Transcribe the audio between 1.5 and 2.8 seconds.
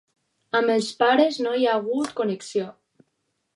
hi ha hagut connexió.